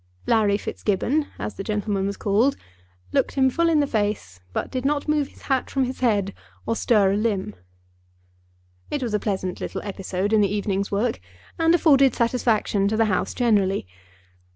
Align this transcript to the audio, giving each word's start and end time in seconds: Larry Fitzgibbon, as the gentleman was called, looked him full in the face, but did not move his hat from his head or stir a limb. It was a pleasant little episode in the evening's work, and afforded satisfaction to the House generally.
Larry 0.25 0.57
Fitzgibbon, 0.57 1.27
as 1.37 1.53
the 1.53 1.63
gentleman 1.63 2.07
was 2.07 2.17
called, 2.17 2.55
looked 3.11 3.33
him 3.33 3.51
full 3.51 3.69
in 3.69 3.81
the 3.81 3.85
face, 3.85 4.39
but 4.51 4.71
did 4.71 4.83
not 4.83 5.07
move 5.07 5.27
his 5.27 5.43
hat 5.43 5.69
from 5.69 5.83
his 5.83 5.99
head 5.99 6.33
or 6.65 6.75
stir 6.75 7.11
a 7.11 7.15
limb. 7.15 7.53
It 8.89 9.03
was 9.03 9.13
a 9.13 9.19
pleasant 9.19 9.61
little 9.61 9.83
episode 9.83 10.33
in 10.33 10.41
the 10.41 10.51
evening's 10.51 10.91
work, 10.91 11.19
and 11.59 11.75
afforded 11.75 12.15
satisfaction 12.15 12.87
to 12.87 12.97
the 12.97 13.05
House 13.13 13.35
generally. 13.35 13.85